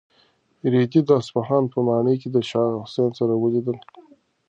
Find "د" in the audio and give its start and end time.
1.05-1.09, 2.31-2.37